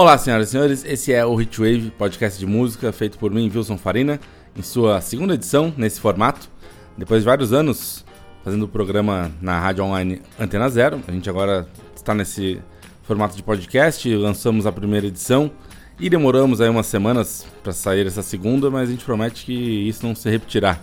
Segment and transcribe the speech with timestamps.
[0.00, 3.76] Olá, senhoras e senhores, esse é o Hitwave, podcast de música feito por mim, Wilson
[3.76, 4.18] Farina,
[4.56, 6.48] em sua segunda edição nesse formato.
[6.96, 8.02] Depois de vários anos
[8.42, 12.62] fazendo o programa na rádio online Antena Zero, a gente agora está nesse
[13.02, 15.50] formato de podcast, lançamos a primeira edição
[15.98, 19.52] e demoramos aí umas semanas para sair essa segunda, mas a gente promete que
[19.86, 20.78] isso não se repetirá.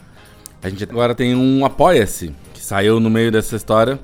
[0.61, 3.99] A gente agora tem um Apoia-se, que saiu no meio dessa história.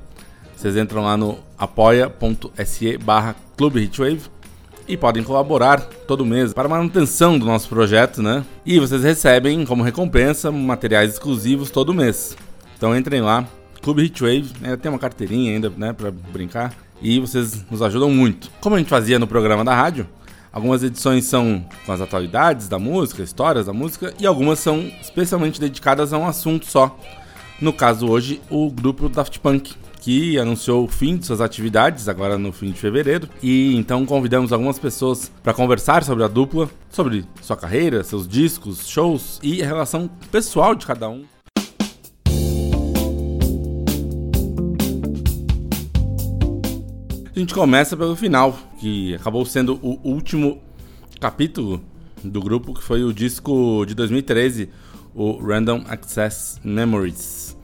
[0.56, 4.33] Vocês entram lá no apoia.se barra Clube Hitwave
[4.86, 8.44] e podem colaborar todo mês para a manutenção do nosso projeto, né?
[8.64, 12.36] E vocês recebem como recompensa materiais exclusivos todo mês.
[12.76, 13.46] Então entrem lá,
[13.82, 14.76] Clube Hitwave, né?
[14.76, 18.50] tem uma carteirinha ainda, né, para brincar, e vocês nos ajudam muito.
[18.60, 20.06] Como a gente fazia no programa da rádio,
[20.52, 25.60] algumas edições são com as atualidades da música, histórias da música, e algumas são especialmente
[25.60, 26.98] dedicadas a um assunto só.
[27.60, 29.74] No caso hoje, o grupo Daft Punk,
[30.04, 33.26] que anunciou o fim de suas atividades agora no fim de fevereiro.
[33.42, 38.86] E então convidamos algumas pessoas para conversar sobre a dupla, sobre sua carreira, seus discos,
[38.86, 41.24] shows e a relação pessoal de cada um.
[47.34, 50.60] A gente começa pelo final, que acabou sendo o último
[51.18, 51.82] capítulo
[52.22, 54.68] do grupo, que foi o disco de 2013,
[55.14, 57.56] o Random Access Memories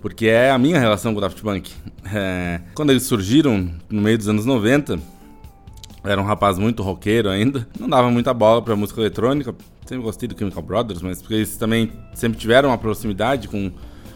[0.00, 1.72] porque é a minha relação com o Daft Punk.
[2.12, 4.98] É, quando eles surgiram no meio dos anos 90,
[6.04, 9.54] era um rapaz muito roqueiro ainda, não dava muita bola pra música eletrônica,
[9.84, 13.70] sempre gostei do Chemical Brothers, mas porque eles também sempre tiveram uma proximidade com,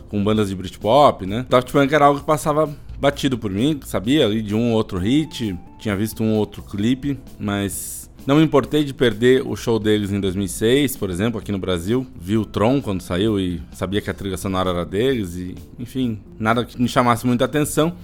[0.09, 1.45] com bandas de Britpop, né?
[1.49, 4.99] Daft Punk era algo que passava batido por mim, sabia ali de um ou outro
[4.99, 9.79] hit, tinha visto um ou outro clipe, mas não me importei de perder o show
[9.79, 12.07] deles em 2006, por exemplo, aqui no Brasil.
[12.15, 16.21] Vi o Tron quando saiu e sabia que a trilha sonora era deles e, enfim,
[16.39, 17.95] nada que me chamasse muita atenção.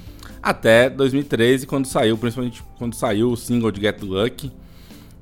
[0.42, 4.52] Até 2013, quando saiu, principalmente quando saiu o single de Get Lucky,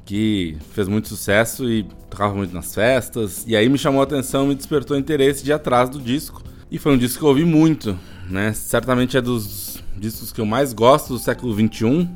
[0.05, 3.45] que fez muito sucesso e tocava muito nas festas.
[3.47, 6.43] E aí me chamou a atenção, me despertou interesse de atrás do disco.
[6.71, 7.99] E foi um disco que eu ouvi muito,
[8.31, 8.53] né?
[8.53, 12.09] Certamente é dos discos que eu mais gosto do século XXI.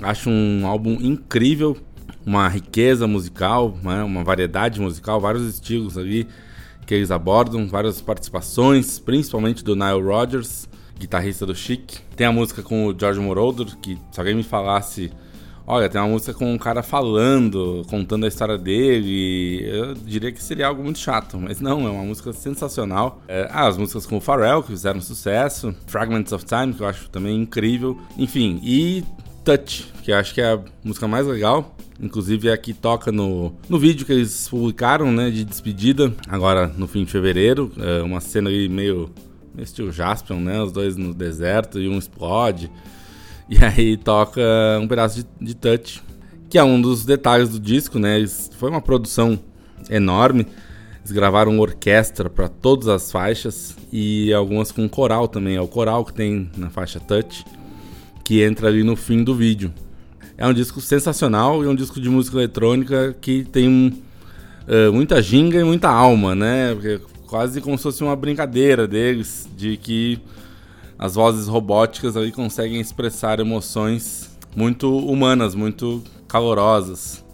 [0.00, 1.76] Acho um álbum incrível,
[2.24, 6.26] uma riqueza musical, né, uma variedade musical, vários estilos ali
[6.88, 10.66] que eles abordam, várias participações, principalmente do Nile Rodgers,
[10.98, 11.98] guitarrista do Chic.
[12.16, 15.12] Tem a música com o George Moroder, que se alguém me falasse,
[15.66, 20.42] olha, tem uma música com um cara falando, contando a história dele, eu diria que
[20.42, 23.20] seria algo muito chato, mas não, é uma música sensacional.
[23.28, 26.86] É, ah, as músicas com o Pharrell, que fizeram sucesso, Fragments of Time, que eu
[26.86, 29.04] acho também incrível, enfim, e
[29.48, 31.74] Touch, que eu acho que é a música mais legal.
[31.98, 36.66] Inclusive é a que toca no, no vídeo que eles publicaram, né, de despedida, agora
[36.66, 37.72] no fim de fevereiro.
[37.78, 39.10] É uma cena aí meio,
[39.54, 42.70] meio estilo Jaspion, né, os dois no deserto e um explode.
[43.48, 44.42] E aí toca
[44.82, 46.02] um pedaço de, de touch,
[46.50, 49.40] que é um dos detalhes do disco, né, eles, foi uma produção
[49.88, 50.46] enorme.
[50.98, 55.56] Eles gravaram orquestra para todas as faixas e algumas com coral também.
[55.56, 57.46] É o coral que tem na faixa touch,
[58.28, 59.72] que entra ali no fim do vídeo.
[60.36, 63.90] É um disco sensacional e um disco de música eletrônica que tem um,
[64.68, 66.74] uh, muita ginga e muita alma, né?
[66.74, 70.20] Porque quase como se fosse uma brincadeira deles de que
[70.98, 77.24] as vozes robóticas ali conseguem expressar emoções muito humanas, muito calorosas.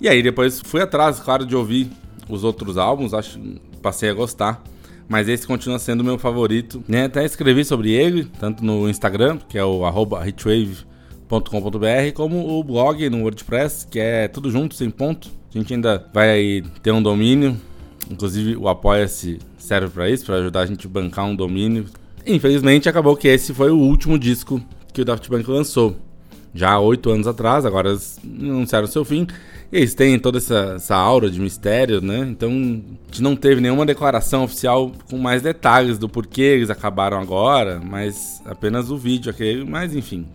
[0.00, 1.88] E aí depois fui atrás, claro, de ouvir
[2.28, 3.38] os outros álbuns, acho
[3.80, 4.60] passei a gostar.
[5.08, 6.82] Mas esse continua sendo o meu favorito.
[6.88, 7.04] Né?
[7.04, 10.84] Até escrevi sobre ele, tanto no Instagram, que é o arroba hitwave
[11.28, 15.28] .com.br, como o blog no WordPress, que é tudo junto, sem ponto.
[15.52, 17.56] A gente ainda vai ter um domínio,
[18.10, 21.86] inclusive o Apoia-se serve para isso, para ajudar a gente a bancar um domínio.
[22.24, 24.62] Infelizmente, acabou que esse foi o último disco
[24.92, 25.96] que o Daft Punk lançou.
[26.54, 29.26] Já há oito anos atrás, agora anunciaram seu fim.
[29.76, 32.20] Eles têm toda essa, essa aura de mistério, né?
[32.20, 37.20] Então, a gente não teve nenhuma declaração oficial com mais detalhes do porquê eles acabaram
[37.20, 39.66] agora, mas apenas o vídeo aquele.
[39.66, 40.26] Mas, enfim,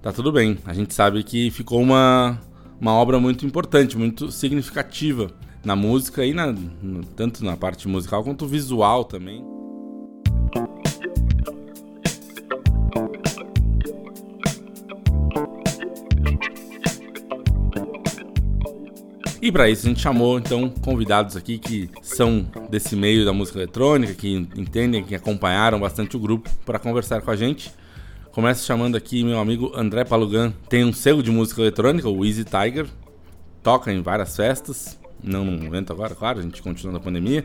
[0.00, 0.58] tá tudo bem.
[0.64, 2.40] A gente sabe que ficou uma,
[2.80, 5.28] uma obra muito importante, muito significativa
[5.64, 6.54] na música e na,
[7.16, 9.44] tanto na parte musical quanto visual também.
[19.44, 23.58] E para isso a gente chamou então convidados aqui que são desse meio da música
[23.58, 27.70] eletrônica, que entendem, que acompanharam bastante o grupo para conversar com a gente.
[28.32, 30.50] Começo chamando aqui meu amigo André Palugan.
[30.66, 32.86] Tem um selo de música eletrônica, o Easy Tiger.
[33.62, 34.98] Toca em várias festas.
[35.22, 37.44] Não no evento agora, claro, a gente continua na pandemia.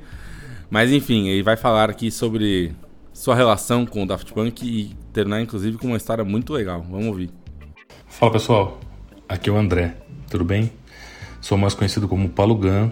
[0.69, 2.71] Mas enfim, ele vai falar aqui sobre
[3.11, 6.81] sua relação com o Daft Punk e terminar inclusive com uma história muito legal.
[6.89, 7.29] Vamos ouvir.
[8.07, 8.79] Fala pessoal,
[9.27, 9.97] aqui é o André,
[10.29, 10.78] tudo bem?
[11.41, 12.91] Sou mais conhecido como Paulo Gun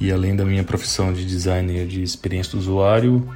[0.00, 3.28] e além da minha profissão de designer de experiência do usuário,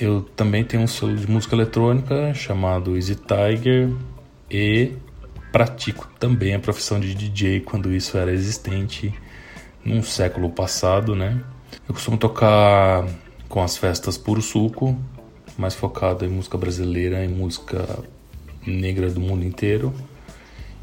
[0.00, 3.90] eu também tenho um selo de música eletrônica chamado Easy Tiger
[4.50, 4.92] e
[5.52, 9.14] pratico também a profissão de DJ quando isso era existente
[9.84, 11.40] num século passado, né?
[11.88, 13.06] Eu costumo tocar
[13.48, 14.98] com as festas Puro Suco,
[15.56, 17.86] mais focado em música brasileira e música
[18.66, 19.94] negra do mundo inteiro.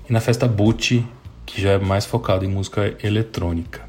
[0.09, 1.05] E na festa Boot,
[1.51, 3.81] que já é mais focado em música eletrônica.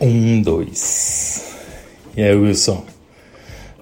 [0.00, 1.52] Um, dois.
[2.16, 2.84] E aí, Wilson?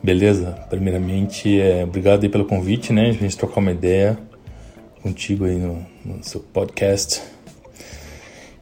[0.02, 0.52] Beleza?
[0.70, 3.10] Primeiramente, é, obrigado aí pelo convite, né?
[3.10, 4.18] A gente trocar uma ideia
[5.02, 7.20] contigo aí no, no seu podcast.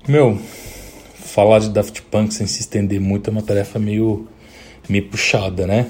[0.08, 0.36] Meu,
[1.14, 4.26] falar de Daft Punk sem se estender muito é uma tarefa meio,
[4.88, 5.86] meio puxada, né?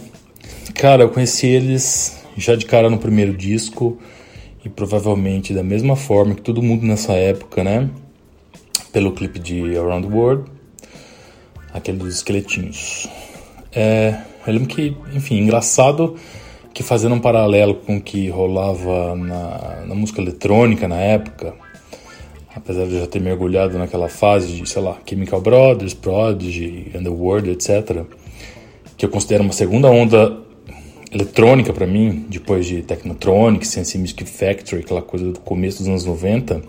[0.75, 3.99] Cara, eu conheci eles já de cara no primeiro disco
[4.62, 7.88] e provavelmente da mesma forma que todo mundo nessa época, né?
[8.92, 10.50] Pelo clipe de Around the World,
[11.72, 13.08] aquele dos esqueletinhos.
[13.72, 16.16] É, eu lembro que, enfim, engraçado
[16.72, 21.54] que fazendo um paralelo com o que rolava na, na música eletrônica na época,
[22.54, 27.50] apesar de eu já ter mergulhado naquela fase de, sei lá, Chemical Brothers, Prodigy, Underworld,
[27.50, 28.04] etc.,
[28.96, 30.37] que eu considero uma segunda onda
[31.12, 36.04] eletrônica para mim, depois de Technotronic, Sense Music Factory, aquela coisa do começo dos anos
[36.04, 36.62] 90,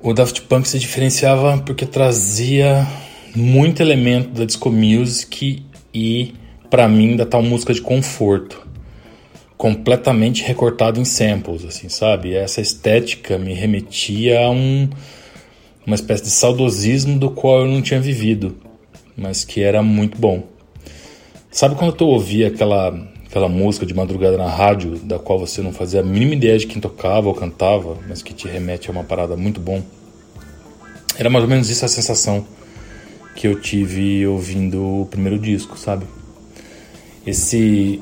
[0.00, 2.86] o Daft Punk se diferenciava porque trazia
[3.34, 5.62] muito elemento da disco music
[5.92, 6.34] e
[6.70, 8.68] para mim da tal música de conforto
[9.58, 12.34] completamente recortado em samples, assim, sabe?
[12.34, 14.88] Essa estética me remetia a um,
[15.84, 18.56] uma espécie de saudosismo do qual eu não tinha vivido,
[19.16, 20.44] mas que era muito bom.
[21.50, 22.96] Sabe quando tu ouvia aquela,
[23.28, 26.66] aquela música de madrugada na rádio, da qual você não fazia a mínima ideia de
[26.66, 29.82] quem tocava ou cantava, mas que te remete a uma parada muito bom?
[31.18, 32.46] Era mais ou menos isso a sensação
[33.36, 36.06] que eu tive ouvindo o primeiro disco, sabe?
[37.26, 38.00] Esse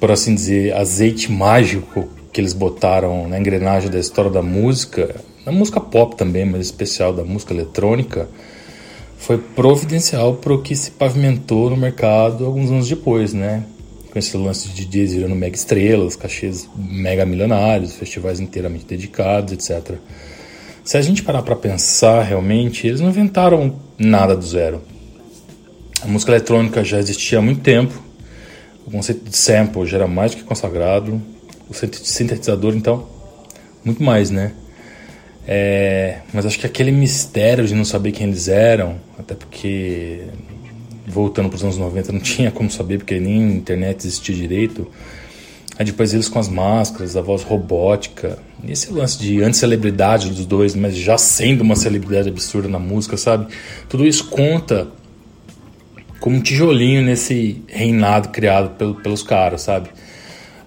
[0.00, 5.52] por assim dizer, azeite mágico que eles botaram na engrenagem da história da música, da
[5.52, 8.26] música pop também, mas especial da música eletrônica,
[9.18, 13.62] foi providencial para o que se pavimentou no mercado alguns anos depois, né?
[14.12, 19.96] Com esse lance de DJs virando mega estrelas, cachês mega milionários, festivais inteiramente dedicados, etc.
[20.82, 24.82] Se a gente parar para pensar realmente, eles não inventaram nada do zero.
[26.02, 28.02] A música eletrônica já existia há muito tempo,
[28.86, 31.22] o conceito de sample já era mais do que consagrado.
[31.68, 33.06] O sintetizador, então,
[33.84, 34.52] muito mais, né?
[35.46, 40.24] É, mas acho que aquele mistério de não saber quem eles eram, até porque
[41.10, 44.86] voltando para os anos 90 não tinha como saber porque nem internet existia direito.
[45.78, 50.74] Aí depois eles com as máscaras, a voz robótica, esse lance de anti-celebridade dos dois,
[50.74, 53.52] mas já sendo uma celebridade absurda na música, sabe?
[53.88, 54.88] Tudo isso conta
[56.20, 59.88] como um tijolinho nesse reinado criado pelo, pelos caras, sabe?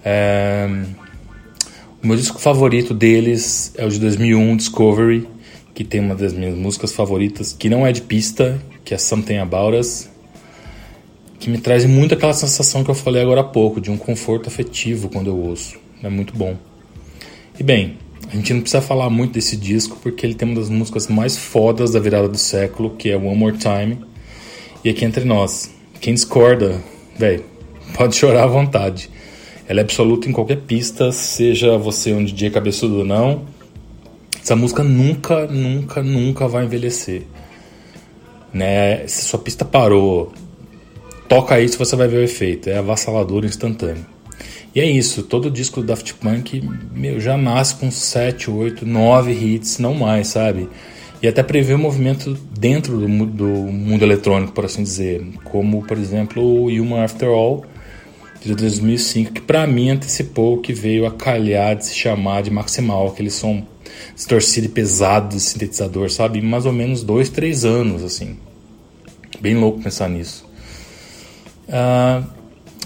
[0.04, 0.68] É...
[2.02, 5.26] O meu disco favorito deles é o de 2001, Discovery,
[5.72, 9.38] que tem uma das minhas músicas favoritas, que não é de pista, que é Something
[9.38, 10.10] About Us,
[11.44, 14.48] que me traz muito aquela sensação que eu falei agora há pouco, de um conforto
[14.48, 15.78] afetivo quando eu ouço.
[16.02, 16.56] É muito bom.
[17.60, 17.98] E bem,
[18.32, 21.36] a gente não precisa falar muito desse disco porque ele tem uma das músicas mais
[21.36, 23.98] fodas da virada do século, que é One More Time
[24.82, 25.70] e aqui entre nós,
[26.00, 26.82] quem discorda,
[27.18, 27.44] velho,
[27.94, 29.10] pode chorar à vontade.
[29.68, 33.44] Ela é absoluta em qualquer pista, seja você um DJ cabeçudo ou não.
[34.42, 37.24] Essa música nunca, nunca, nunca vai envelhecer.
[38.50, 39.06] Né?
[39.06, 40.32] Se sua pista parou,
[41.34, 42.70] toca isso você vai ver o efeito.
[42.70, 44.06] É avassalador instantâneo.
[44.72, 46.62] E é isso, todo disco do Daft Punk
[46.92, 50.68] meu, já nasce com 7, 8, 9 hits, não mais, sabe?
[51.22, 55.96] e até prever o movimento dentro do, do, mundo eletrônico, por assim dizer, como por
[55.96, 57.64] exemplo o Human After All
[58.44, 62.50] de 2005, que para mim antecipou o que veio a calhar de se chamar de
[62.50, 63.64] maximal, aquele som
[64.14, 66.42] distorcido e pesado de sintetizador, sabe?
[66.42, 68.36] Mais ou menos dois, três anos, assim.
[69.40, 70.44] Bem louco pensar nisso.
[71.68, 72.26] Uh,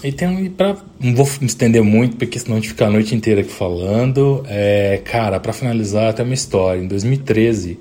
[0.03, 3.13] e tem para não vou me estender muito porque senão a gente fica a noite
[3.13, 4.43] inteira aqui falando.
[4.47, 6.81] É, cara, para finalizar até uma história.
[6.81, 7.77] Em 2013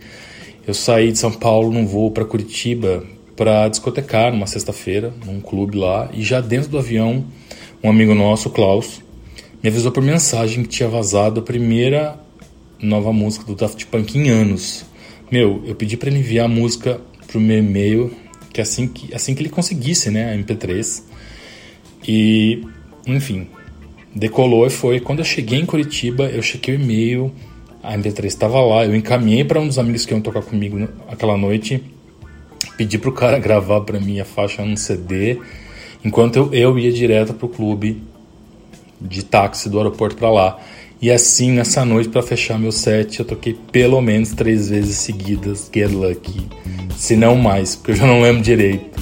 [0.67, 3.05] eu saí de São Paulo num voo para Curitiba
[3.38, 7.25] para discotecar numa sexta-feira, num clube lá, e já dentro do avião,
[7.81, 9.00] um amigo nosso, Klaus,
[9.62, 12.19] me avisou por mensagem que tinha vazado a primeira
[12.83, 14.85] nova música do Daft Punk em anos.
[15.31, 18.11] Meu, eu pedi para ele enviar a música pro meu e-mail,
[18.52, 21.02] que assim que assim que ele conseguisse, né, a MP3.
[22.07, 22.62] E,
[23.07, 23.49] enfim,
[24.14, 25.00] decolou e foi.
[25.00, 27.33] Quando eu cheguei em Curitiba, eu chequei o e-mail,
[27.83, 31.37] A MP3 estava lá, eu encaminhei para um dos amigos que iam tocar comigo aquela
[31.37, 31.83] noite,
[32.76, 35.38] pedi pro cara gravar para mim a faixa no CD,
[36.05, 38.02] enquanto eu, eu ia direto pro clube
[39.00, 40.59] de táxi do aeroporto para lá.
[41.00, 45.71] E assim, nessa noite, para fechar meu set, eu toquei pelo menos três vezes seguidas
[45.73, 46.45] Get Lucky.
[46.99, 49.00] Se não mais, porque eu já não lembro direito.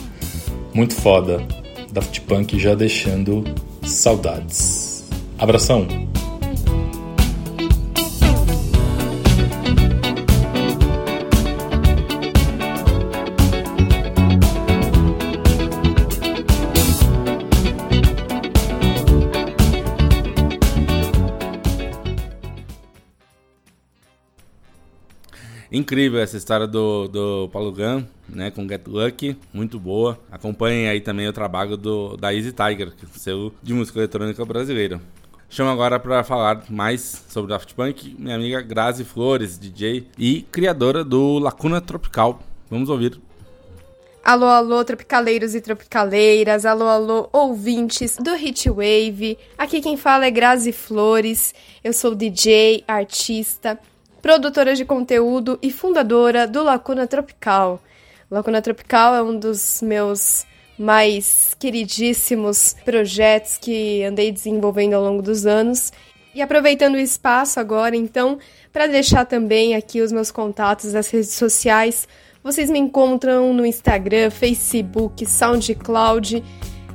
[0.74, 1.42] Muito foda.
[1.90, 3.42] Daft Punk já deixando
[3.82, 5.08] saudades.
[5.38, 5.88] Abração!
[25.76, 30.18] Incrível essa história do, do Paulo Gun, né, com Get Lucky, muito boa.
[30.32, 34.42] Acompanhem aí também o trabalho do, da Easy Tiger, que é seu de música eletrônica
[34.46, 34.98] brasileira.
[35.50, 41.04] Chamo agora para falar mais sobre Daft Punk, minha amiga Grazi Flores, DJ e criadora
[41.04, 42.40] do Lacuna Tropical.
[42.70, 43.20] Vamos ouvir.
[44.24, 46.64] Alô, alô, tropicaleiros e tropicaleiras.
[46.64, 49.36] Alô, alô, ouvintes do Hitwave.
[49.58, 51.54] Aqui quem fala é Grazi Flores.
[51.84, 53.78] Eu sou DJ, artista
[54.26, 57.80] produtora de conteúdo e fundadora do Lacuna Tropical.
[58.28, 60.44] Lacuna Tropical é um dos meus
[60.76, 65.92] mais queridíssimos projetos que andei desenvolvendo ao longo dos anos.
[66.34, 68.36] E aproveitando o espaço agora, então,
[68.72, 72.08] para deixar também aqui os meus contatos das redes sociais,
[72.42, 76.42] vocês me encontram no Instagram, Facebook, SoundCloud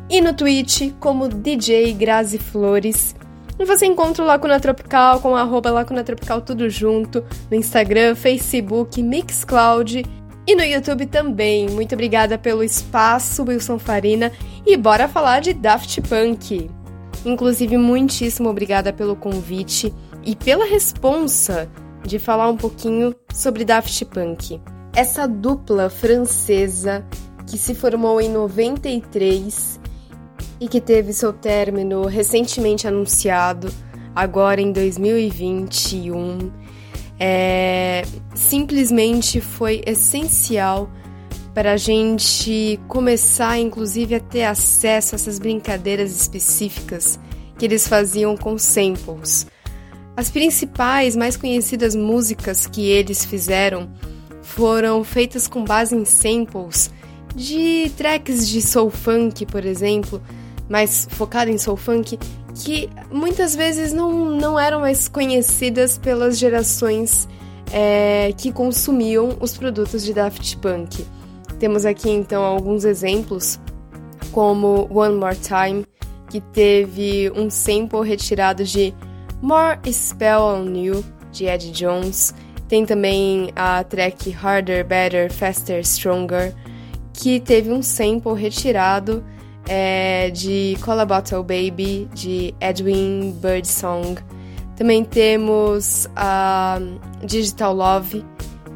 [0.09, 3.15] e no Twitch como DJ Grazi Flores.
[3.61, 9.03] E você encontra o Lacuna Tropical com arroba Lacuna Tropical tudo junto no Instagram, Facebook,
[9.03, 10.03] Mixcloud
[10.47, 11.69] e no YouTube também.
[11.69, 14.31] Muito obrigada pelo espaço, Wilson Farina,
[14.65, 16.71] e bora falar de Daft Punk.
[17.23, 19.93] Inclusive, muitíssimo obrigada pelo convite
[20.25, 21.69] e pela responsa
[22.03, 24.59] de falar um pouquinho sobre Daft Punk.
[24.95, 27.05] Essa dupla francesa
[27.45, 29.80] que se formou em 93
[30.61, 33.73] e que teve seu término recentemente anunciado,
[34.15, 36.51] agora em 2021,
[37.19, 38.03] é,
[38.35, 40.87] simplesmente foi essencial
[41.51, 47.19] para a gente começar, inclusive, a ter acesso a essas brincadeiras específicas
[47.57, 49.47] que eles faziam com samples.
[50.15, 53.89] As principais, mais conhecidas músicas que eles fizeram
[54.43, 56.91] foram feitas com base em samples
[57.35, 60.21] de tracks de soul funk, por exemplo,
[60.71, 62.17] mais focada em soul funk,
[62.55, 67.27] que muitas vezes não, não eram mais conhecidas pelas gerações
[67.73, 71.05] é, que consumiam os produtos de Daft Punk.
[71.59, 73.59] Temos aqui então alguns exemplos,
[74.31, 75.85] como One More Time,
[76.29, 78.93] que teve um sample retirado de
[79.41, 82.33] More Spell on You, de Ed Jones.
[82.69, 86.55] Tem também a track Harder, Better, Faster, Stronger,
[87.11, 89.21] que teve um sample retirado
[89.73, 94.19] é, de Cola Bottle Baby, de Edwin Birdsong.
[94.75, 96.77] Também temos a
[97.23, 98.25] Digital Love,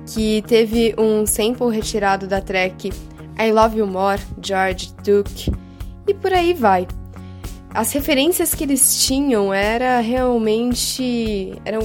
[0.07, 2.93] que teve um sample retirado da track
[3.37, 5.51] I Love You More, George Duke,
[6.07, 6.87] e por aí vai.
[7.73, 11.81] As referências que eles tinham era realmente eram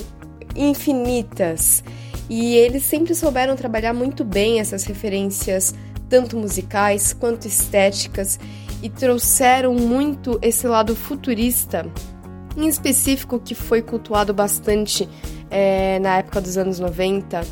[0.55, 1.83] infinitas
[2.29, 5.75] e eles sempre souberam trabalhar muito bem essas referências,
[6.09, 8.39] tanto musicais quanto estéticas,
[8.83, 11.87] e trouxeram muito esse lado futurista,
[12.57, 15.09] em específico que foi cultuado bastante
[15.51, 17.43] é, na época dos anos 90,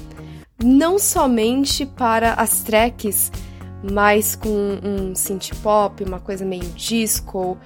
[0.63, 3.31] não somente para as tracks,
[3.93, 7.57] mas com um synth pop, uma coisa meio disco,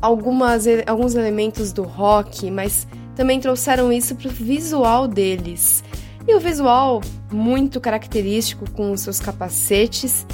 [0.00, 5.84] algumas, alguns elementos do rock, mas também trouxeram isso para o visual deles.
[6.26, 7.00] E o visual
[7.30, 10.26] muito característico com os seus capacetes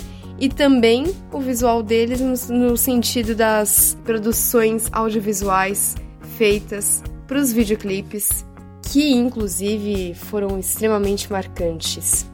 [0.42, 5.94] e também o visual deles no, no sentido das produções audiovisuais
[6.37, 8.44] feitas para os videoclipes,
[8.90, 12.28] que inclusive foram extremamente marcantes.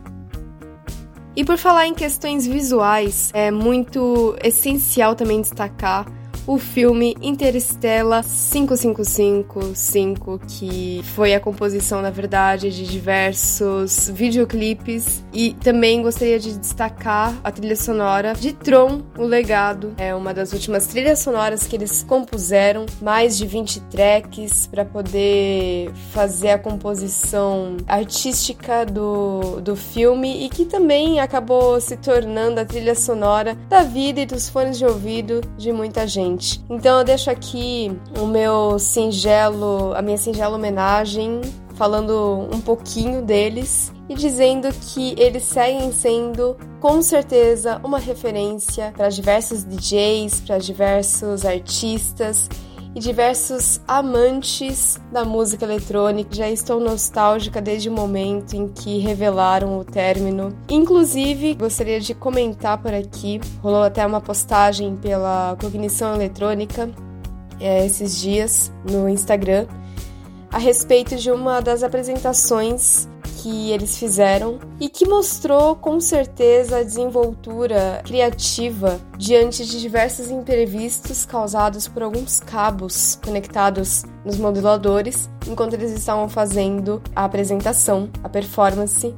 [1.36, 6.06] E por falar em questões visuais, é muito essencial também destacar
[6.48, 15.22] o filme Interstellar 5555, que foi a composição, na verdade, de diversos videoclipes.
[15.30, 19.92] E também gostaria de destacar a trilha sonora de Tron, o Legado.
[19.98, 25.92] É uma das últimas trilhas sonoras que eles compuseram, mais de 20 tracks, para poder
[26.12, 32.94] fazer a composição artística do, do filme e que também acabou se tornando a trilha
[32.94, 36.06] sonora da vida e dos fones de ouvido de muita
[36.38, 36.64] gente.
[36.70, 41.40] Então eu deixo aqui o meu singelo, a minha singela homenagem
[41.74, 49.08] falando um pouquinho deles e dizendo que eles seguem sendo com certeza uma referência para
[49.08, 52.48] diversos DJs, para diversos artistas
[52.98, 56.34] e diversos amantes da música eletrônica.
[56.34, 60.52] Já estou nostálgica desde o momento em que revelaram o término.
[60.68, 66.90] Inclusive, gostaria de comentar por aqui, rolou até uma postagem pela Cognição Eletrônica
[67.60, 69.68] é, esses dias no Instagram
[70.50, 76.82] a respeito de uma das apresentações que eles fizeram e que mostrou com certeza a
[76.82, 85.92] desenvoltura criativa diante de diversos imprevistos causados por alguns cabos conectados nos moduladores enquanto eles
[85.92, 89.14] estavam fazendo a apresentação, a performance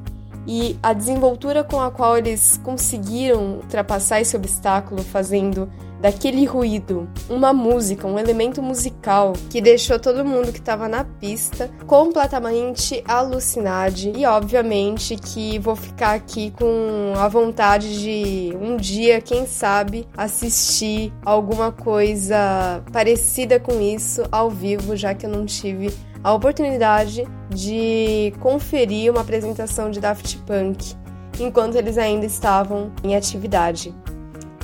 [0.47, 5.69] e a desenvoltura com a qual eles conseguiram ultrapassar esse obstáculo fazendo
[6.01, 11.69] daquele ruído, uma música, um elemento musical que deixou todo mundo que estava na pista
[11.85, 13.71] completamente alucinado.
[14.15, 21.13] E obviamente que vou ficar aqui com a vontade de um dia, quem sabe, assistir
[21.23, 25.93] alguma coisa parecida com isso ao vivo, já que eu não tive
[26.23, 30.95] a oportunidade de conferir uma apresentação de Daft Punk
[31.39, 33.93] enquanto eles ainda estavam em atividade.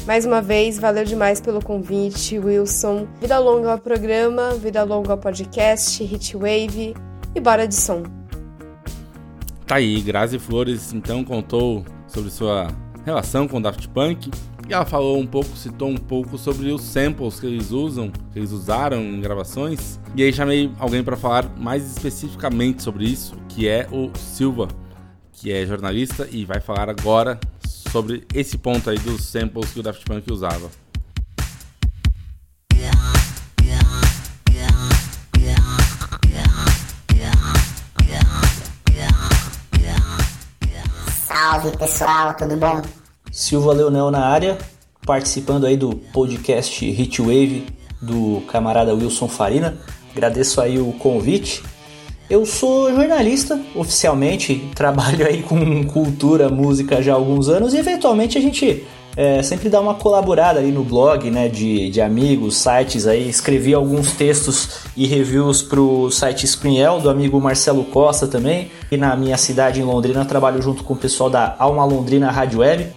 [0.08, 3.06] Mais uma vez, valeu demais pelo convite, Wilson.
[3.20, 6.96] Vida longa ao programa, vida longa ao podcast, Hitwave
[7.36, 8.04] e bora de som.
[9.66, 12.70] Tá aí, Grazi Flores então contou sobre sua
[13.04, 14.32] relação com Daft Punk
[14.70, 18.40] e ela falou um pouco, citou um pouco sobre os samples que eles usam, que
[18.40, 20.00] eles usaram em gravações.
[20.16, 24.70] E aí chamei alguém para falar mais especificamente sobre isso, que é o Silva,
[25.34, 27.38] que é jornalista e vai falar agora
[27.98, 30.70] sobre esse ponto aí dos samples que o Daft Punk usava.
[41.26, 42.84] Salve pessoal, tudo bom?
[43.32, 44.60] Silva Leonel na área,
[45.04, 47.66] participando aí do podcast Hitwave
[48.00, 49.76] do camarada Wilson Farina.
[50.12, 51.64] Agradeço aí o convite
[52.30, 58.38] eu sou jornalista, oficialmente, trabalho aí com cultura, música já há alguns anos e eventualmente
[58.38, 58.86] a gente
[59.18, 63.28] é, sempre dá uma colaborada aí no blog, né, de, de amigos, sites aí.
[63.28, 68.70] Escrevi alguns textos e reviews pro site Screenel, do amigo Marcelo Costa também.
[68.92, 72.60] E na minha cidade, em Londrina, trabalho junto com o pessoal da Alma Londrina Rádio
[72.60, 72.88] Web.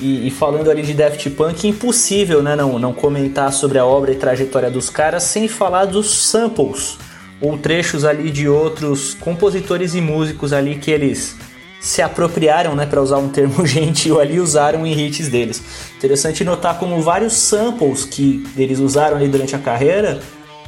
[0.00, 4.12] E, e, falando ali de Daft Punk, impossível né, não, não comentar sobre a obra
[4.12, 6.98] e trajetória dos caras sem falar dos samples
[7.40, 11.36] ou trechos ali de outros compositores e músicos ali que eles
[11.80, 15.62] se apropriaram, né, para usar um termo gentil ali, usaram em hits deles.
[15.96, 20.20] Interessante notar como vários samples que eles usaram ali durante a carreira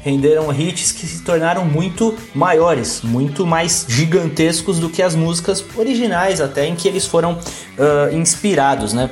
[0.03, 6.41] renderam hits que se tornaram muito maiores, muito mais gigantescos do que as músicas originais,
[6.41, 9.11] até em que eles foram uh, inspirados, né?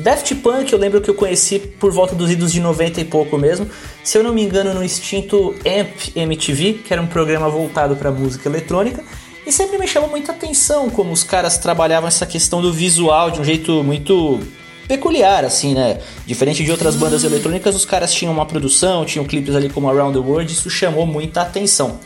[0.00, 3.36] Daft Punk eu lembro que eu conheci por volta dos idos de 90 e pouco
[3.36, 3.68] mesmo,
[4.02, 8.10] se eu não me engano no extinto Amp MTV, que era um programa voltado para
[8.10, 9.04] música eletrônica,
[9.46, 13.40] e sempre me chamou muita atenção como os caras trabalhavam essa questão do visual de
[13.40, 14.40] um jeito muito
[14.88, 16.00] peculiar, assim, né?
[16.26, 20.18] Diferente de outras bandas eletrônicas, os caras tinham uma produção, tinham clipes ali como Around
[20.18, 22.00] the World, isso chamou muita atenção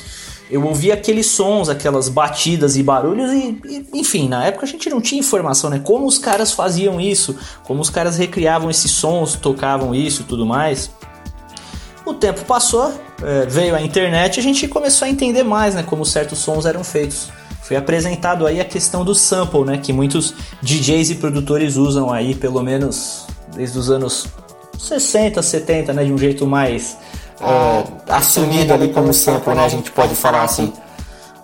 [0.51, 4.91] eu ouvia aqueles sons, aquelas batidas e barulhos e, e, enfim, na época a gente
[4.91, 5.81] não tinha informação, né?
[5.83, 10.45] Como os caras faziam isso, como os caras recriavam esses sons, tocavam isso e tudo
[10.45, 10.91] mais.
[12.05, 15.83] O tempo passou, é, veio a internet e a gente começou a entender mais, né?
[15.83, 17.29] Como certos sons eram feitos.
[17.63, 19.79] Foi apresentado aí a questão do sample, né?
[19.79, 23.27] Que muitos DJs e produtores usam aí, pelo menos
[23.57, 24.27] desde os anos
[24.79, 26.05] 60, 70, né?
[26.05, 26.99] De um jeito mais
[27.41, 29.65] é, assumido ali como sample, né?
[29.65, 30.73] A gente pode falar assim.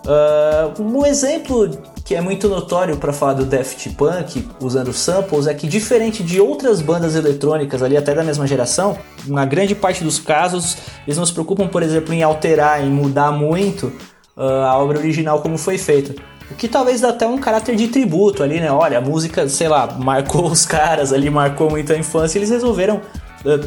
[0.03, 1.69] Uh, um exemplo
[2.03, 6.41] que é muito notório para falar do Daft Punk usando samples é que diferente de
[6.41, 11.25] outras bandas eletrônicas ali até da mesma geração, na grande parte dos casos eles não
[11.25, 13.93] se preocupam, por exemplo, em alterar, em mudar muito
[14.35, 16.15] uh, a obra original como foi feita.
[16.49, 18.71] O que talvez dá até um caráter de tributo ali, né?
[18.71, 23.01] Olha, a música, sei lá, marcou os caras ali, marcou muito a infância, eles resolveram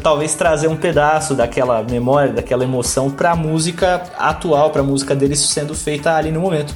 [0.01, 5.15] talvez trazer um pedaço daquela memória, daquela emoção para a música atual, para a música
[5.15, 6.75] deles sendo feita ali no momento.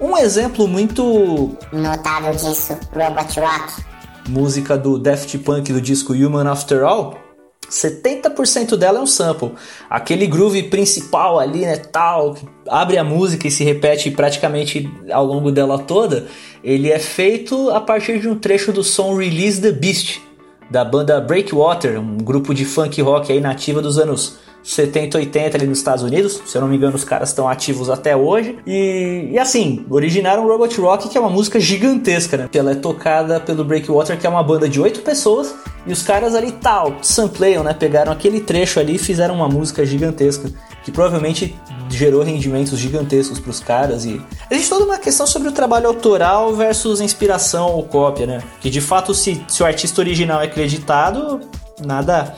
[0.00, 3.84] Um exemplo muito notável disso, Robot Rock.
[4.28, 7.18] Música do Daft Punk do disco Human After All.
[7.70, 9.52] 70% dela é um sample.
[9.88, 15.24] Aquele groove principal ali, né, tal, que abre a música e se repete praticamente ao
[15.24, 16.26] longo dela toda,
[16.64, 20.20] ele é feito a partir de um trecho do som Release the Beast,
[20.70, 25.66] da banda Breakwater, um grupo de funk rock aí nativa dos anos 70, 80 ali
[25.66, 26.40] nos Estados Unidos.
[26.46, 28.58] Se eu não me engano, os caras estão ativos até hoje.
[28.66, 32.48] E, e assim, originaram Robot Rock, que é uma música gigantesca, né?
[32.52, 35.54] Ela é tocada pelo Breakwater, que é uma banda de oito pessoas.
[35.86, 37.72] E os caras ali tal, sampleiam, né?
[37.72, 40.50] Pegaram aquele trecho ali e fizeram uma música gigantesca.
[40.84, 41.54] Que provavelmente
[41.90, 44.04] gerou rendimentos gigantescos para os caras.
[44.04, 44.20] E
[44.50, 48.42] existe toda uma questão sobre o trabalho autoral versus inspiração ou cópia, né?
[48.60, 51.40] Que de fato, se, se o artista original é acreditado,
[51.84, 52.34] nada,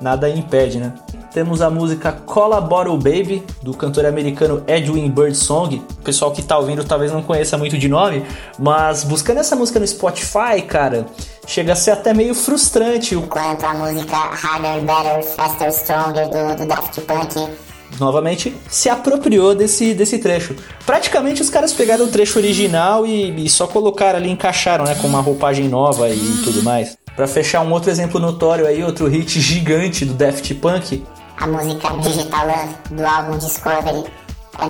[0.00, 0.92] nada impede, né?
[1.34, 5.82] Temos a música Cola Bottle Baby, do cantor americano Edwin Birdsong.
[5.98, 8.24] O pessoal que tá ouvindo talvez não conheça muito de nome,
[8.56, 11.06] mas buscando essa música no Spotify, cara,
[11.44, 13.16] chega a ser até meio frustrante.
[13.16, 17.50] Enquanto a música Harder, Better, Faster, Stronger do, do Daft Punk
[17.98, 20.54] novamente se apropriou desse, desse trecho.
[20.86, 25.08] Praticamente os caras pegaram o trecho original e, e só colocaram ali, encaixaram, né, com
[25.08, 26.96] uma roupagem nova e tudo mais.
[27.16, 31.04] Para fechar um outro exemplo notório aí, outro hit gigante do Daft Punk,
[31.36, 32.48] a música Digital
[32.90, 34.04] do álbum Discovery.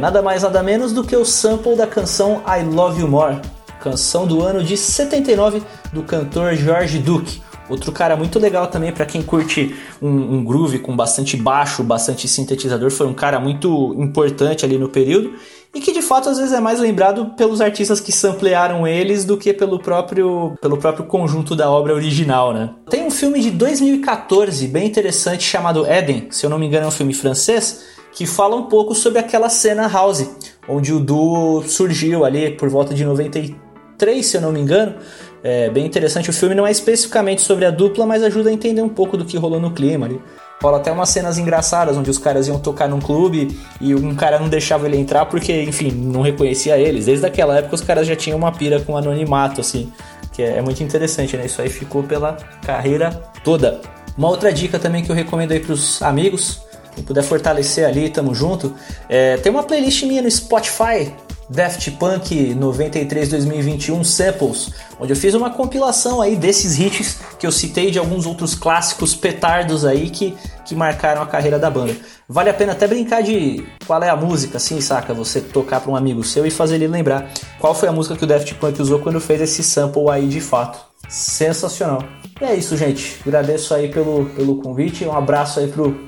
[0.01, 3.41] Nada mais nada menos do que o sample da canção I Love You More,
[3.81, 7.43] canção do ano de 79 do cantor George Duke.
[7.69, 12.29] Outro cara muito legal também para quem curte um, um, groove com bastante baixo, bastante
[12.29, 15.33] sintetizador, foi um cara muito importante ali no período
[15.75, 19.37] e que de fato às vezes é mais lembrado pelos artistas que samplearam eles do
[19.37, 22.71] que pelo próprio, pelo próprio conjunto da obra original, né?
[22.89, 26.89] Tem um filme de 2014 bem interessante chamado Eden, se eu não me engano é
[26.89, 30.31] um filme francês, que fala um pouco sobre aquela cena house,
[30.69, 34.95] onde o duo surgiu ali por volta de 93, se eu não me engano.
[35.43, 36.31] É bem interessante.
[36.31, 39.27] O filme não é especificamente sobre a dupla, mas ajuda a entender um pouco do
[39.27, 40.19] que rolou no clima ali.
[40.63, 44.39] Rola até umas cenas engraçadas onde os caras iam tocar num clube e um cara
[44.39, 47.07] não deixava ele entrar porque, enfim, não reconhecia eles.
[47.07, 49.93] Desde aquela época os caras já tinham uma pira com anonimato, assim,
[50.33, 51.47] que é, é muito interessante, né?
[51.47, 53.11] Isso aí ficou pela carreira
[53.43, 53.81] toda.
[54.17, 56.63] Uma outra dica também que eu recomendo aí pros amigos,
[56.95, 58.73] quem puder fortalecer ali, tamo junto.
[59.09, 61.13] É, tem uma playlist minha no Spotify
[61.49, 67.53] Daft Punk 93 2021 Samples, onde eu fiz uma compilação aí desses hits que eu
[67.53, 71.95] citei de alguns outros clássicos petardos aí que, que marcaram a carreira da banda.
[72.29, 75.13] Vale a pena até brincar de qual é a música, assim, saca?
[75.13, 78.25] Você tocar para um amigo seu e fazer ele lembrar qual foi a música que
[78.25, 80.79] o Daft Punk usou quando fez esse sample aí de fato.
[81.09, 82.03] Sensacional.
[82.41, 83.21] E é isso, gente.
[83.27, 85.05] Agradeço aí pelo, pelo convite.
[85.05, 86.05] Um abraço aí pro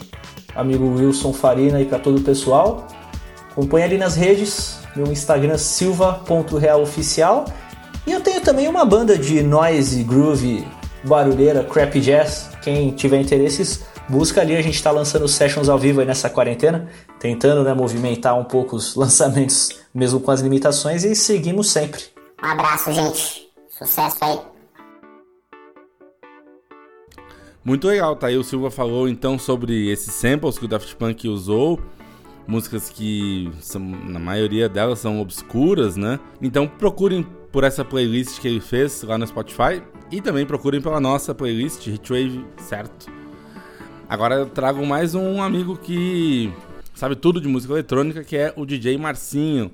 [0.54, 2.86] amigo Wilson Farina e para todo o pessoal.
[3.50, 7.44] Acompanhe ali nas redes, meu Instagram silva.realoficial.
[8.06, 10.66] E eu tenho também uma banda de noise, groove,
[11.04, 12.50] barulheira, crap jazz.
[12.62, 14.56] Quem tiver interesses, busca ali.
[14.56, 18.76] A gente está lançando sessions ao vivo aí nessa quarentena, tentando né, movimentar um pouco
[18.76, 22.02] os lançamentos, mesmo com as limitações, e seguimos sempre.
[22.42, 23.48] Um abraço, gente.
[23.68, 24.38] Sucesso aí.
[27.64, 31.26] Muito legal, tá aí o Silva falou então sobre esses samples que o Daft Punk
[31.26, 31.80] usou
[32.46, 36.20] músicas que são, na maioria delas são obscuras, né?
[36.40, 41.00] Então procurem por essa playlist que ele fez lá no Spotify e também procurem pela
[41.00, 43.10] nossa playlist Hitwave, certo?
[44.08, 46.52] Agora eu trago mais um amigo que
[46.94, 49.70] sabe tudo de música eletrônica, que é o DJ Marcinho.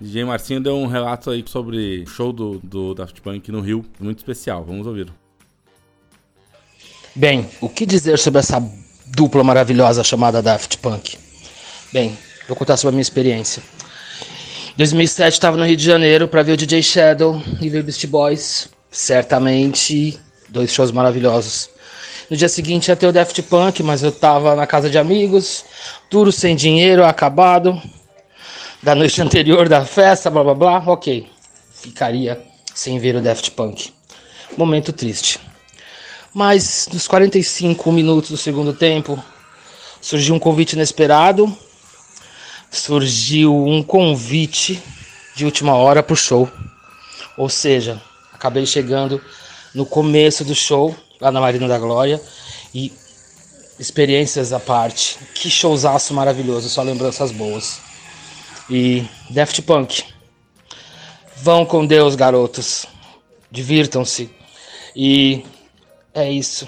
[0.00, 3.84] DJ Marcinho deu um relato aí sobre o show do, do Daft Punk no Rio,
[4.00, 4.64] muito especial.
[4.64, 5.12] Vamos ouvir.
[7.14, 8.58] Bem, o que dizer sobre essa
[9.06, 11.18] dupla maravilhosa chamada Daft Punk?
[11.92, 12.16] Bem,
[12.48, 13.62] vou contar sobre a minha experiência.
[14.70, 18.06] Em 2007 estava no Rio de Janeiro para ver o DJ Shadow e ver Beast
[18.06, 18.70] Boys.
[18.90, 21.68] Certamente, dois shows maravilhosos.
[22.30, 25.66] No dia seguinte ia ter o Daft Punk, mas eu tava na casa de amigos,
[26.08, 27.78] tudo sem dinheiro, acabado.
[28.82, 31.28] Da noite anterior da festa, blá blá blá, ok.
[31.74, 32.40] Ficaria
[32.74, 33.92] sem ver o Daft Punk.
[34.56, 35.38] Momento triste.
[36.32, 39.22] Mas nos 45 minutos do segundo tempo,
[40.00, 41.54] surgiu um convite inesperado
[42.72, 44.82] surgiu um convite
[45.36, 46.50] de última hora pro show.
[47.36, 48.00] Ou seja,
[48.32, 49.20] acabei chegando
[49.74, 52.20] no começo do show, lá na Marina da Glória,
[52.74, 52.90] e
[53.78, 55.18] experiências à parte.
[55.34, 57.78] Que showzaço maravilhoso, só lembranças boas.
[58.70, 60.04] E Daft Punk.
[61.36, 62.86] Vão com Deus, garotos.
[63.50, 64.30] Divirtam-se.
[64.96, 65.44] E
[66.14, 66.66] é isso.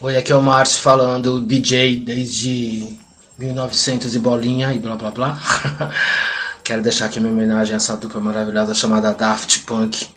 [0.00, 2.98] Oi, aqui é o Márcio falando, DJ desde
[3.42, 5.40] 1900 e bolinha e blá blá blá.
[6.62, 10.08] Quero deixar aqui minha homenagem a essa dupla maravilhosa chamada Daft Punk,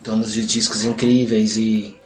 [0.00, 1.96] donos de discos incríveis e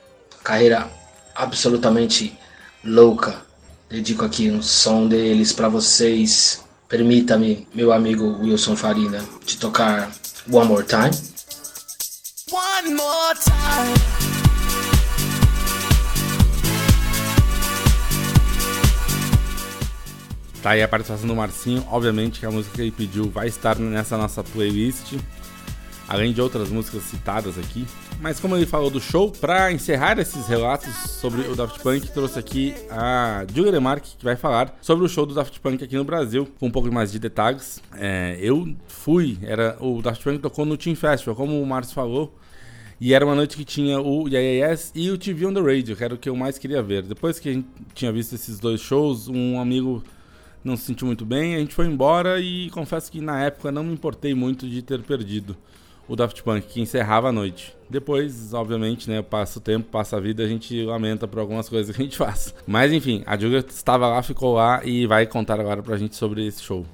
[0.42, 0.90] carreira
[1.34, 2.36] absolutamente
[2.84, 3.42] louca.
[3.88, 6.62] Dedico aqui um som deles para vocês.
[6.88, 10.10] Permita-me, meu amigo Wilson Farina, de tocar
[10.50, 11.10] One More Time.
[12.52, 14.33] One more time.
[20.64, 21.86] Tá aí a participação do Marcinho.
[21.90, 25.12] Obviamente que a música que ele pediu vai estar nessa nossa playlist.
[26.08, 27.86] Além de outras músicas citadas aqui.
[28.18, 32.38] Mas como ele falou do show, para encerrar esses relatos sobre o Daft Punk, trouxe
[32.38, 36.04] aqui a Julia Demarque, que vai falar sobre o show do Daft Punk aqui no
[36.04, 37.82] Brasil, com um pouco mais de detalhes.
[37.94, 42.34] É, eu fui, era o Daft Punk tocou no Team Festival, como o Márcio falou.
[42.98, 46.02] E era uma noite que tinha o Yes e o TV on the Radio, que
[46.02, 47.02] era o que eu mais queria ver.
[47.02, 50.02] Depois que a gente tinha visto esses dois shows, um amigo
[50.64, 53.84] não se sentiu muito bem, a gente foi embora e confesso que na época não
[53.84, 55.56] me importei muito de ter perdido
[56.08, 57.74] o Daft Punk, que encerrava a noite.
[57.88, 61.94] Depois, obviamente, né, passa o tempo, passa a vida, a gente lamenta por algumas coisas
[61.94, 62.54] que a gente faz.
[62.66, 66.46] Mas enfim, a Julia estava lá, ficou lá e vai contar agora pra gente sobre
[66.46, 66.84] esse show.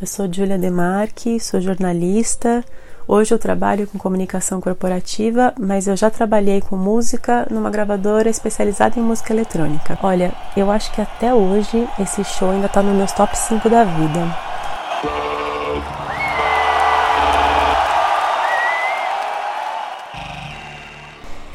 [0.00, 2.64] Eu sou Julia Demarque, sou jornalista.
[3.08, 8.98] Hoje eu trabalho com comunicação corporativa, mas eu já trabalhei com música numa gravadora especializada
[8.98, 9.96] em música eletrônica.
[10.02, 13.84] Olha, eu acho que até hoje esse show ainda tá nos meus top 5 da
[13.84, 14.20] vida.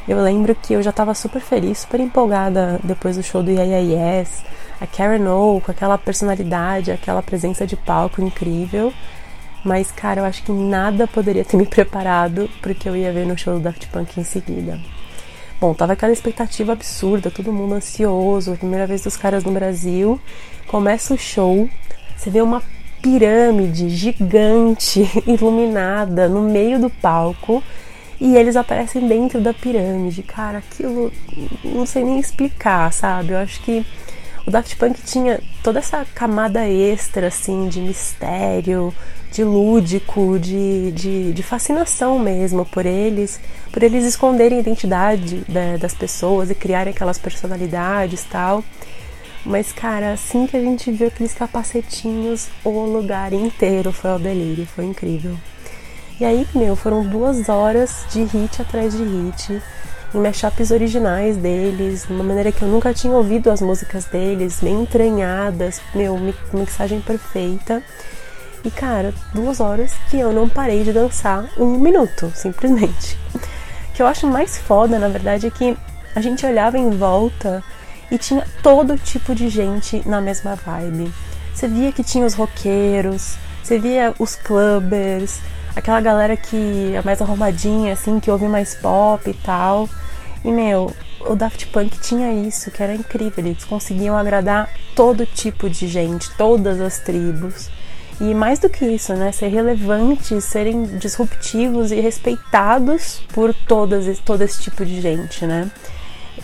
[0.08, 3.78] Eu lembro que eu já estava super feliz, super empolgada depois do show do Yeah,
[3.78, 4.42] Yes,
[4.80, 8.94] a Karen O com aquela personalidade, aquela presença de palco incrível.
[9.64, 13.38] Mas, cara, eu acho que nada poderia ter me preparado porque eu ia ver no
[13.38, 14.80] show do Daft Punk em seguida.
[15.60, 20.20] Bom, tava aquela expectativa absurda, todo mundo ansioso, primeira vez dos caras no Brasil.
[20.66, 21.70] Começa o show,
[22.18, 22.64] você vê uma
[23.02, 27.64] pirâmide gigante iluminada no meio do palco
[28.20, 30.24] e eles aparecem dentro da pirâmide.
[30.24, 31.12] Cara, aquilo
[31.64, 33.34] não sei nem explicar, sabe?
[33.34, 33.86] Eu acho que
[34.46, 38.94] o Daft Punk tinha toda essa camada extra, assim, de mistério,
[39.32, 43.40] de lúdico, de, de, de fascinação mesmo por eles,
[43.72, 48.64] por eles esconderem a identidade né, das pessoas e criarem aquelas personalidades tal.
[49.46, 54.68] Mas, cara, assim que a gente viu aqueles capacetinhos, o lugar inteiro foi ao delírio,
[54.68, 55.36] foi incrível.
[56.20, 59.62] E aí, meu, foram duas horas de hit atrás de hit,
[60.14, 64.60] em mashups originais deles, de uma maneira que eu nunca tinha ouvido as músicas deles,
[64.62, 66.20] bem entranhadas, meu,
[66.54, 67.82] mixagem perfeita.
[68.64, 73.18] E cara, duas horas que eu não parei de dançar um minuto, simplesmente.
[73.34, 75.76] O que eu acho mais foda, na verdade, é que
[76.16, 77.64] a gente olhava em volta
[78.12, 81.12] e tinha todo tipo de gente na mesma vibe.
[81.54, 85.40] Você via que tinha os roqueiros, você via os clubbers,
[85.76, 89.90] aquela galera que é mais arrumadinha, assim, que ouve mais pop e tal.
[90.44, 93.46] E, meu, o Daft Punk tinha isso, que era incrível.
[93.46, 97.70] Eles conseguiam agradar todo tipo de gente, todas as tribos.
[98.22, 99.32] E mais do que isso, né?
[99.32, 105.72] Ser relevantes, serem disruptivos e respeitados por todas, todo esse tipo de gente, né?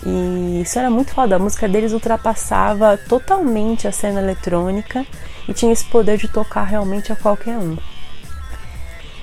[0.03, 1.35] E isso era muito foda.
[1.35, 5.05] A música deles ultrapassava totalmente a cena eletrônica
[5.47, 7.77] e tinha esse poder de tocar realmente a qualquer um.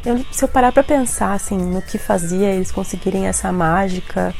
[0.06, 4.32] Eu, se eu parar para pensar assim no que fazia eles conseguirem essa mágica,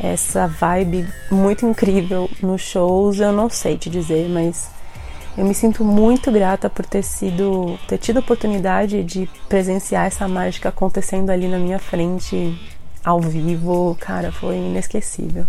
[0.00, 4.68] essa vibe muito incrível nos shows, eu não sei te dizer, mas
[5.36, 10.28] eu me sinto muito grata por ter sido ter tido a oportunidade de presenciar essa
[10.28, 12.58] mágica acontecendo ali na minha frente
[13.04, 15.46] ao vivo, cara, foi inesquecível.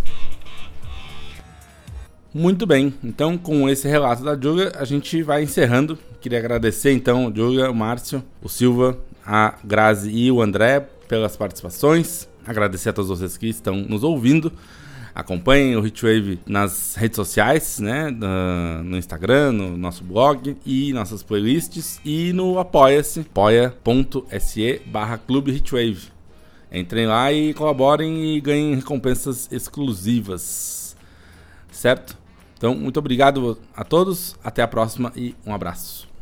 [2.33, 5.99] Muito bem, então com esse relato da Julia, a gente vai encerrando.
[6.19, 12.27] Queria agradecer então, Julia, o Márcio, o Silva, a Grazi e o André pelas participações.
[12.45, 14.51] Agradecer a todos vocês que estão nos ouvindo.
[15.15, 18.09] Acompanhem o Hitwave nas redes sociais, né?
[18.83, 22.01] No Instagram, no nosso blog e nossas playlists.
[22.03, 25.63] E no apoia-se, apoia.se barra Clube.
[26.71, 30.95] Entrem lá e colaborem e ganhem recompensas exclusivas.
[31.71, 32.17] Certo?
[32.57, 34.35] Então, muito obrigado a todos.
[34.43, 36.12] Até a próxima e um abraço.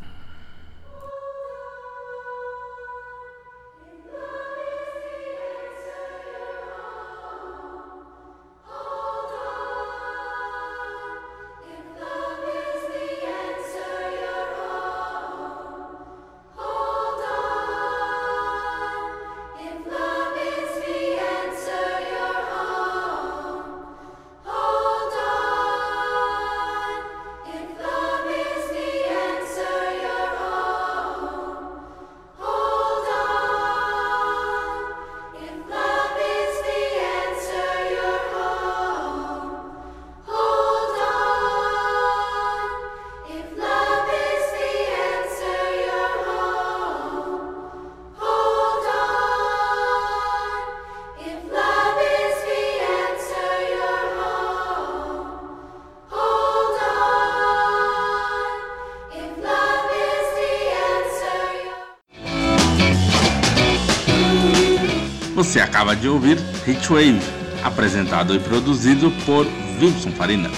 [65.41, 67.19] Você acaba de ouvir Hitwave,
[67.63, 69.47] apresentado e produzido por
[69.81, 70.51] Wilson Farina.